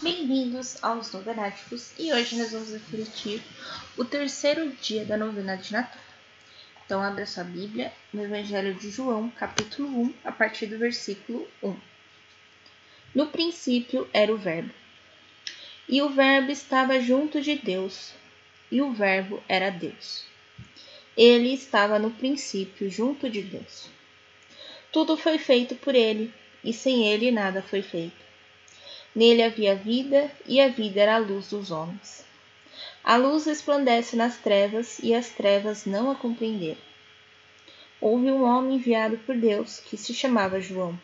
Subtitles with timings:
[0.00, 3.42] Bem-vindos aos Novenáticos e hoje nós vamos refletir
[3.96, 6.00] o terceiro dia da novena de Natal.
[6.86, 11.76] Então, abra sua Bíblia no Evangelho de João, capítulo 1, a partir do versículo 1.
[13.12, 14.72] No princípio era o Verbo,
[15.88, 18.12] e o Verbo estava junto de Deus,
[18.70, 20.22] e o Verbo era Deus.
[21.16, 23.90] Ele estava no princípio junto de Deus.
[24.92, 28.27] Tudo foi feito por ele, e sem ele nada foi feito.
[29.18, 32.24] Nele havia vida, e a vida era a luz dos homens.
[33.02, 36.80] A luz resplandece nas trevas, e as trevas não a compreenderam.
[38.00, 40.96] Houve um homem enviado por Deus, que se chamava João.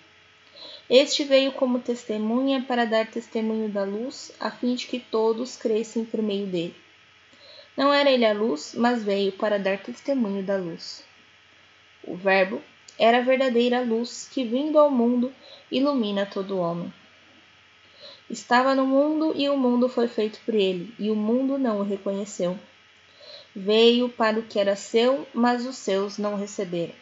[0.89, 6.05] Este veio como testemunha para dar testemunho da luz, a fim de que todos crescem
[6.05, 6.77] por meio dele.
[7.77, 11.05] Não era ele a luz, mas veio para dar testemunho da luz.
[12.05, 12.63] O Verbo
[12.97, 15.35] era a verdadeira luz que, vindo ao mundo,
[15.69, 16.95] ilumina todo homem.
[18.29, 21.83] Estava no mundo e o mundo foi feito por ele, e o mundo não o
[21.83, 22.59] reconheceu.
[23.55, 26.95] Veio para o que era seu, mas os seus não receberam.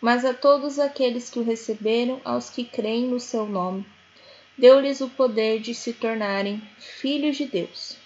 [0.00, 3.86] Mas a todos aqueles que o receberam, aos que creem no seu nome,
[4.58, 7.96] deu-lhes o poder de se tornarem filhos de Deus,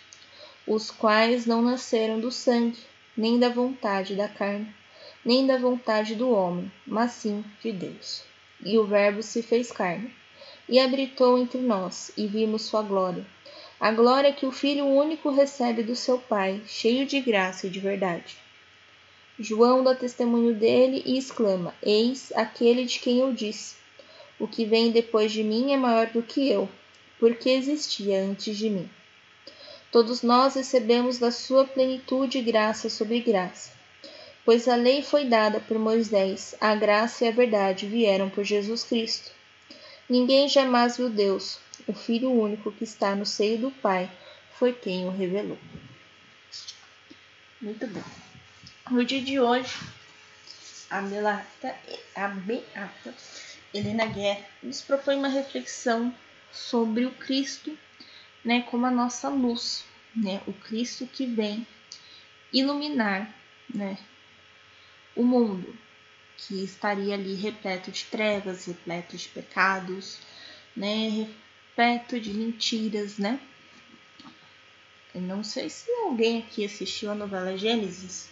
[0.66, 2.78] os quais não nasceram do sangue,
[3.16, 4.68] nem da vontade da carne,
[5.24, 8.22] nem da vontade do homem, mas sim de Deus.
[8.62, 10.12] E o Verbo se fez carne
[10.68, 13.24] e habitou entre nós, e vimos sua glória.
[13.78, 17.78] A glória que o Filho único recebe do seu Pai, cheio de graça e de
[17.78, 18.36] verdade.
[19.38, 23.76] João dá testemunho dele e exclama: Eis aquele de quem eu disse:
[24.40, 26.66] O que vem depois de mim é maior do que eu,
[27.18, 28.88] porque existia antes de mim.
[29.92, 33.72] Todos nós recebemos da sua plenitude graça sobre graça.
[34.42, 38.84] Pois a lei foi dada por Moisés, a graça e a verdade vieram por Jesus
[38.84, 39.35] Cristo.
[40.08, 41.58] Ninguém jamais viu Deus.
[41.86, 44.10] O Filho único que está no seio do Pai
[44.52, 45.58] foi quem o revelou.
[47.60, 48.04] Muito bem.
[48.90, 49.76] No dia de hoje,
[50.88, 51.76] a Beata,
[52.14, 53.14] a Beata
[53.74, 56.14] Helena Guerra nos propõe uma reflexão
[56.52, 57.76] sobre o Cristo,
[58.44, 59.84] né, como a nossa luz,
[60.14, 61.66] né, o Cristo que vem
[62.52, 63.34] iluminar,
[63.74, 63.98] né,
[65.16, 65.76] o mundo,
[66.36, 70.18] que estaria ali repleto de trevas, repleto de pecados,
[70.76, 73.40] né, repleto de mentiras, né?
[75.14, 78.28] Eu não sei se alguém aqui assistiu a novela Gênesis,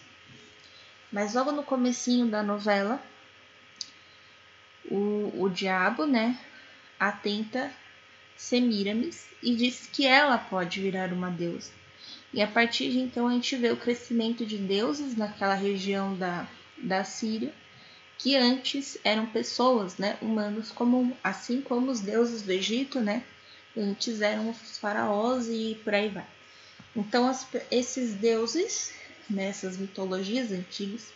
[1.11, 3.03] mas logo no comecinho da novela,
[4.91, 6.39] o, o diabo, né,
[7.01, 7.73] atenta
[8.37, 11.73] Semiramis e diz que ela pode virar uma deusa.
[12.33, 16.47] E a partir de então a gente vê o crescimento de deuses naquela região da,
[16.77, 17.55] da Síria
[18.25, 20.73] que antes eram pessoas, né, humanos
[21.23, 23.23] assim como os deuses do Egito, né,
[23.77, 26.27] antes eram os faraós e por aí vai.
[26.97, 28.95] Então as, esses deuses,
[29.29, 31.13] nessas mitologias antigas,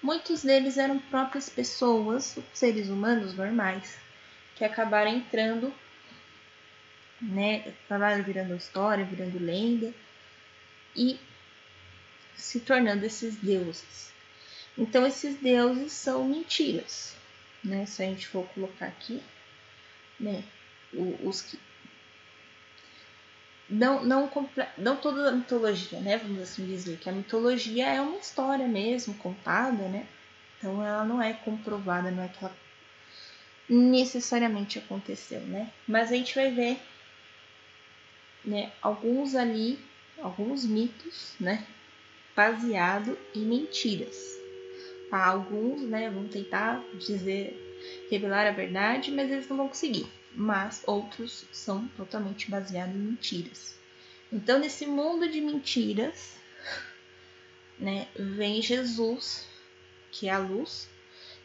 [0.00, 3.96] muitos deles eram próprias pessoas, seres humanos normais,
[4.54, 5.74] que acabaram entrando,
[7.20, 9.92] né, acabaram virando história, virando lenda
[10.94, 11.18] e
[12.36, 14.12] se tornando esses deuses.
[14.76, 17.14] Então, esses deuses são mentiras,
[17.62, 17.84] né?
[17.86, 19.22] Se a gente for colocar aqui,
[20.18, 20.42] né?
[21.22, 21.58] Os que.
[23.68, 24.30] Não, não,
[24.76, 26.18] não toda a mitologia, né?
[26.18, 30.06] Vamos assim dizer, que a mitologia é uma história mesmo, contada, né?
[30.58, 32.56] Então, ela não é comprovada, não é que ela
[33.68, 35.70] necessariamente aconteceu, né?
[35.86, 36.80] Mas a gente vai ver,
[38.44, 38.72] né?
[38.80, 39.78] Alguns ali,
[40.22, 41.66] alguns mitos, né?
[42.34, 44.41] Baseado em mentiras
[45.20, 47.56] alguns, né, vão tentar dizer,
[48.10, 50.06] revelar a verdade, mas eles não vão conseguir.
[50.34, 53.76] Mas outros são totalmente baseados em mentiras.
[54.32, 56.36] Então, nesse mundo de mentiras,
[57.78, 59.46] né, vem Jesus,
[60.10, 60.88] que é a luz,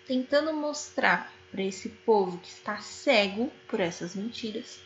[0.06, 4.80] tentando mostrar para esse povo que está cego por essas mentiras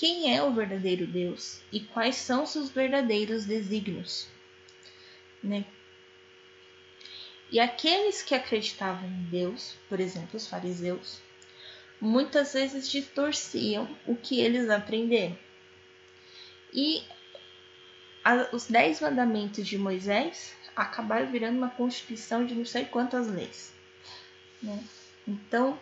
[0.00, 4.26] quem é o verdadeiro Deus e quais são seus verdadeiros desígnios.
[5.44, 5.66] Né?
[7.50, 11.20] E aqueles que acreditavam em Deus, por exemplo, os fariseus,
[12.00, 15.36] muitas vezes distorciam o que eles aprenderam.
[16.72, 17.02] E
[18.24, 23.72] a, os dez mandamentos de Moisés acabaram virando uma constituição de não sei quantas leis.
[24.62, 24.82] Né?
[25.26, 25.78] Então,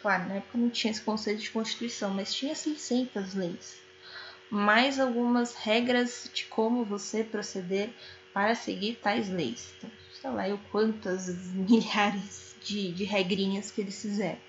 [0.00, 3.76] claro, na época não tinha esse conceito de constituição, mas tinha 600 leis.
[4.48, 7.90] Mais algumas regras de como você proceder
[8.32, 9.74] para seguir tais leis.
[9.78, 9.90] Então,
[10.24, 14.40] sei lá eu quantas milhares de, de regrinhas que eles fizeram.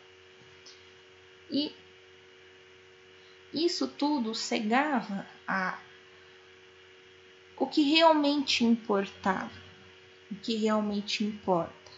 [1.51, 1.75] E,
[3.54, 5.77] isso tudo cegava a
[7.57, 9.51] o que realmente importava,
[10.31, 11.92] o que realmente importa,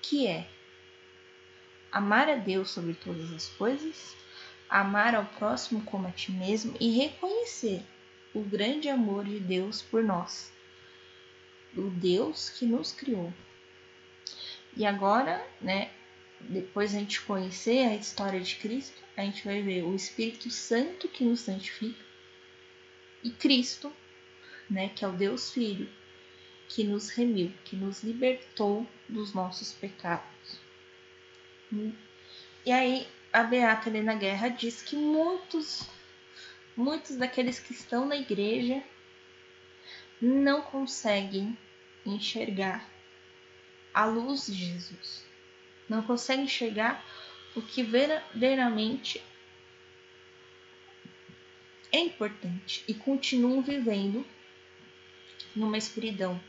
[0.00, 0.48] que é
[1.92, 4.16] amar a Deus sobre todas as coisas,
[4.68, 7.82] amar ao próximo como a ti mesmo e reconhecer
[8.34, 10.50] o grande amor de Deus por nós,
[11.76, 13.32] o Deus que nos criou.
[14.76, 15.90] E agora, né,
[16.40, 21.08] depois a gente conhecer a história de Cristo, a gente vai ver o Espírito Santo
[21.08, 22.10] que nos santifica
[23.22, 23.92] e Cristo,
[24.68, 25.88] né, que é o Deus Filho,
[26.68, 30.58] que nos remiu, que nos libertou dos nossos pecados.
[32.64, 35.86] E aí a Beata Helena Guerra diz que muitos,
[36.76, 38.82] muitos daqueles que estão na igreja
[40.20, 41.56] não conseguem
[42.04, 42.88] enxergar
[43.92, 45.30] a luz de Jesus
[45.90, 47.04] não consegue enxergar
[47.56, 49.20] o que verdadeiramente
[51.90, 54.24] é importante e continuam vivendo
[55.54, 56.40] numa escuridão.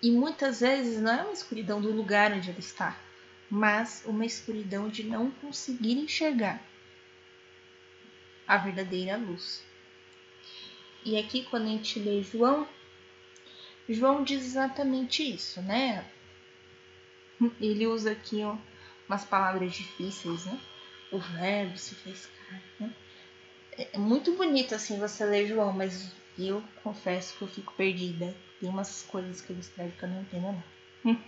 [0.00, 2.96] E muitas vezes não é uma escuridão do lugar onde ele está,
[3.50, 6.62] mas uma escuridão de não conseguir enxergar
[8.46, 9.64] a verdadeira luz.
[11.04, 12.68] E aqui, quando a gente lê João,
[13.88, 16.04] João diz exatamente isso, né?
[17.60, 18.56] Ele usa aqui ó,
[19.08, 20.60] umas palavras difíceis, né?
[21.10, 22.94] O verbo se fez carne, né?
[23.92, 28.34] É muito bonito assim você ler João, mas eu confesso que eu fico perdida.
[28.60, 30.64] Tem umas coisas que ele escreve que eu não entendo não.
[31.06, 31.22] Hum.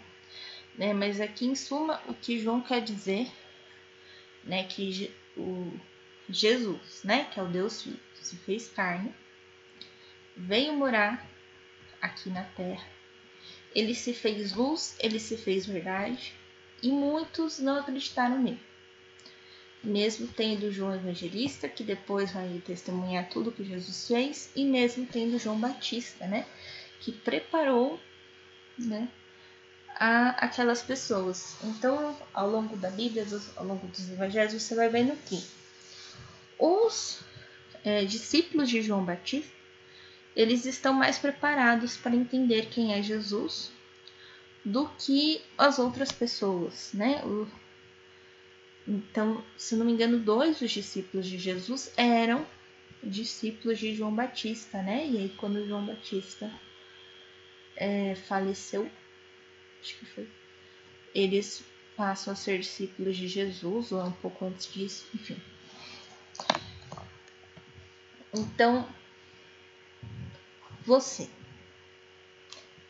[0.77, 0.93] né?
[0.93, 3.31] Mas aqui em suma o que João quer dizer,
[4.45, 4.65] né?
[4.65, 5.73] Que o
[6.29, 7.25] Jesus, né?
[7.33, 9.13] Que é o Deus Filho, se fez carne,
[10.37, 11.27] veio morar
[12.01, 12.93] aqui na Terra
[13.75, 16.35] ele se fez luz, ele se fez verdade,
[16.83, 18.61] e muitos não acreditaram nele.
[19.83, 25.39] Mesmo tendo João Evangelista, que depois vai testemunhar tudo que Jesus fez, e mesmo tendo
[25.39, 26.47] João Batista, né,
[27.01, 27.99] que preparou,
[28.79, 29.09] né,
[29.97, 31.57] a aquelas pessoas.
[31.65, 33.27] Então, ao longo da Bíblia,
[33.57, 35.43] ao longo dos Evangelhos, você vai vendo que
[36.59, 37.21] os
[37.85, 39.62] é, discípulos de João Batista
[40.35, 43.71] eles estão mais preparados para entender quem é Jesus
[44.65, 47.23] do que as outras pessoas, né?
[48.87, 52.47] Então, se não me engano, dois dos discípulos de Jesus eram
[53.03, 55.07] discípulos de João Batista, né?
[55.07, 56.51] E aí, quando João Batista
[57.77, 58.89] é, faleceu,
[59.81, 60.29] acho que foi,
[61.15, 61.65] eles
[61.97, 65.37] passam a ser discípulos de Jesus, ou um pouco antes disso, enfim.
[68.35, 68.89] Então,
[70.85, 71.29] você.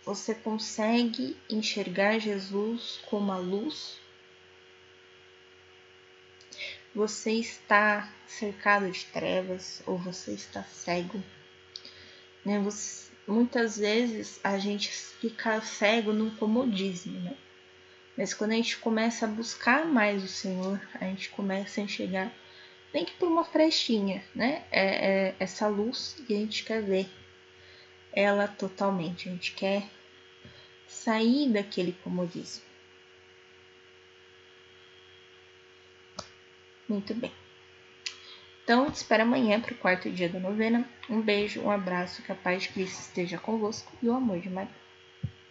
[0.04, 3.98] Você consegue enxergar Jesus como a luz?
[6.94, 11.22] Você está cercado de trevas ou você está cego?
[12.44, 12.58] Né?
[12.60, 17.36] Você, muitas vezes a gente fica cego no comodismo, né?
[18.16, 22.32] Mas quando a gente começa a buscar mais o Senhor, a gente começa a enxergar
[22.92, 24.64] nem que por uma frestinha, né?
[24.70, 27.08] É, é essa luz que a gente quer ver
[28.12, 29.28] ela totalmente.
[29.28, 29.84] A gente quer
[30.86, 32.64] sair daquele comodismo.
[36.88, 37.32] Muito bem.
[38.64, 40.88] Então, te espero amanhã para o quarto dia da novena.
[41.08, 44.48] Um beijo, um abraço, que a paz de Cristo esteja convosco e o amor de
[44.48, 44.81] Maria.